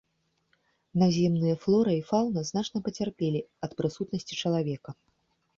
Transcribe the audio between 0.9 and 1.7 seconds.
Наземныя